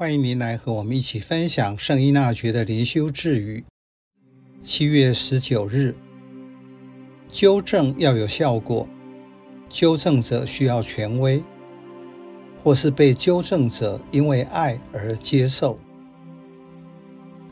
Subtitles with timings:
[0.00, 3.62] 欢迎您来和我们一起分享圣依纳爵的灵修智语。
[4.62, 5.94] 七月十九日，
[7.30, 8.88] 纠正要有效果，
[9.68, 11.42] 纠正者需要权威，
[12.62, 15.78] 或是被纠正者因为爱而接受。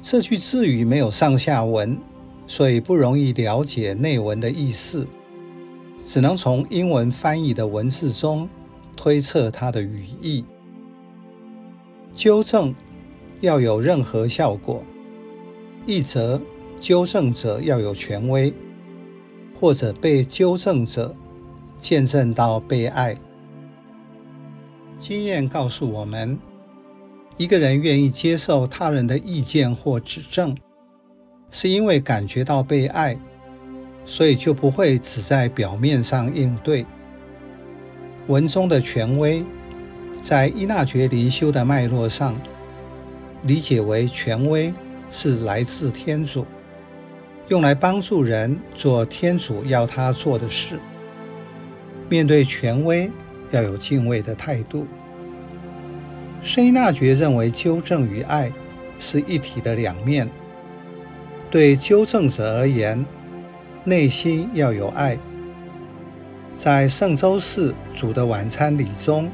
[0.00, 1.98] 这句智语没有上下文，
[2.46, 5.06] 所以不容易了解内文的意思，
[6.06, 8.48] 只能从英文翻译的文字中
[8.96, 10.46] 推测它的语义。
[12.18, 12.74] 纠正
[13.42, 14.82] 要有任何效果，
[15.86, 16.42] 一则
[16.80, 18.52] 纠正者要有权威，
[19.60, 21.14] 或者被纠正者
[21.78, 23.16] 见证到被爱。
[24.98, 26.36] 经验告诉我们，
[27.36, 30.56] 一个人愿意接受他人的意见或指正，
[31.52, 33.16] 是因为感觉到被爱，
[34.04, 36.84] 所以就不会只在表面上应对。
[38.26, 39.44] 文中的权威，
[40.20, 42.36] 在伊纳爵灵修的脉络上，
[43.42, 44.72] 理解为权威
[45.10, 46.44] 是来自天主，
[47.48, 50.78] 用来帮助人做天主要他做的事。
[52.08, 53.10] 面对权威，
[53.50, 54.86] 要有敬畏的态度。
[56.42, 58.52] 圣伊纳爵认为，纠正与爱
[58.98, 60.28] 是一体的两面。
[61.50, 63.04] 对纠正者而言，
[63.84, 65.18] 内心要有爱。
[66.54, 69.30] 在圣周四主的晚餐礼中，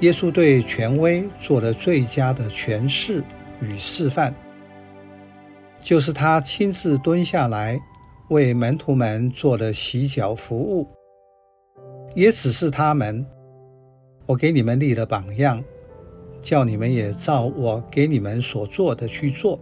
[0.00, 3.22] 耶稣对权威做了最佳的诠释
[3.60, 4.32] 与示范，
[5.82, 7.78] 就是他亲自蹲下来
[8.28, 10.88] 为门徒们做了洗脚服务，
[12.14, 13.24] 也只是他们
[14.26, 15.62] ：“我给你们立了榜样。”
[16.42, 19.60] 叫你们也照我给你们所做的去做。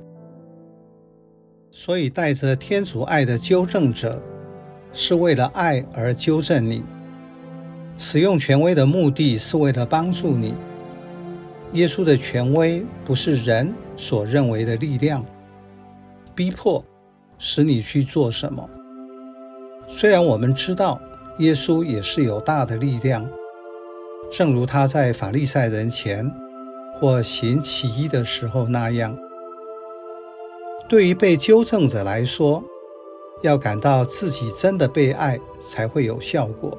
[1.72, 4.22] 所以，带着天主爱的纠正者，
[4.92, 6.82] 是为了爱而纠正你；
[7.98, 10.54] 使用权威的目的是为了帮助你。
[11.72, 15.22] 耶稣的权威不是人所认为的力量，
[16.34, 16.82] 逼迫
[17.36, 18.70] 使你去做什么。
[19.88, 21.00] 虽然我们知道
[21.40, 23.28] 耶稣也是有大的力量，
[24.30, 26.32] 正如他在法利赛人前。
[27.00, 29.16] 或行奇异的时候那样，
[30.88, 32.60] 对于被纠正者来说，
[33.40, 36.76] 要感到自己真的被爱，才会有效果。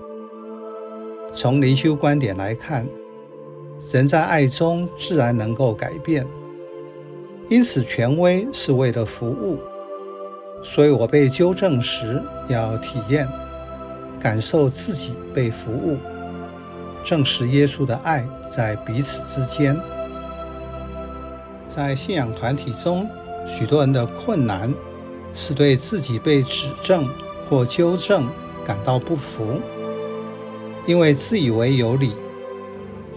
[1.42, 2.86] 从灵修观点来看，
[3.94, 6.28] 人在爱中自然能够改变。
[7.48, 9.58] 因此，权威是为了服务，
[10.62, 13.26] 所以我被纠正时，要体验、
[14.20, 15.96] 感受自己被服务，
[17.06, 19.80] 证实耶稣的爱在彼此之间。
[21.70, 23.08] 在信仰团体中，
[23.48, 24.74] 许多人的困难
[25.34, 27.08] 是对自己被指正
[27.50, 28.28] 或纠正
[28.68, 29.62] 感到不服，
[30.90, 32.14] 因为自以为有理，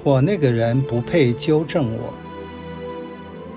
[0.05, 2.13] 或那个人不配纠正我。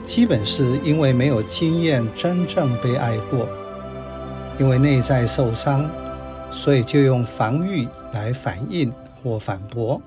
[0.05, 3.45] 基本是因为没有经验真正被爱过，
[4.57, 5.85] 因为内在受伤，
[6.49, 8.89] 所以就用防御来反应
[9.21, 10.01] 或反驳。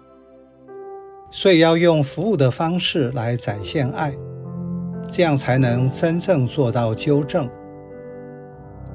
[1.30, 4.14] 所以要用服务的方式来展现爱。
[5.10, 7.46] 这样才能真正做到纠正。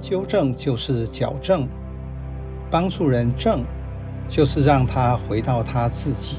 [0.02, 1.68] 纠正就是矫正，
[2.72, 3.64] 帮助人正，
[4.28, 6.38] 就是让他回到他自己。